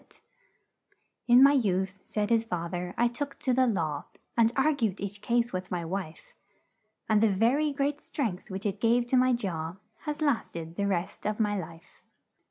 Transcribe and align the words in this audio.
"'In 1.27 1.43
my 1.43 1.51
youth,' 1.53 1.99
said 2.03 2.31
his 2.31 2.43
fath 2.43 2.73
er, 2.73 2.95
'I 2.97 3.07
took 3.09 3.37
to 3.37 3.53
the 3.53 3.67
law 3.67 4.05
And 4.35 4.51
ar 4.55 4.73
gued 4.73 4.99
each 4.99 5.21
case 5.21 5.53
with 5.53 5.69
my 5.69 5.85
wife; 5.85 6.33
And 7.07 7.21
the 7.21 7.29
ver 7.29 7.59
y 7.59 7.71
great 7.71 8.01
strength, 8.01 8.49
which 8.49 8.65
it 8.65 8.81
gave 8.81 9.05
to 9.09 9.15
my 9.15 9.31
jaw, 9.33 9.75
Has 10.05 10.19
last 10.19 10.57
ed 10.57 10.73
the 10.75 10.87
rest 10.87 11.27
of 11.27 11.39
my 11.39 11.55
life.' 11.55 12.01